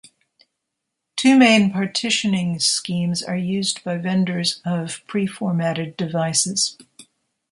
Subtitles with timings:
[1.15, 6.75] Two main partitioning schemes are used by vendors of pre-formatted devices.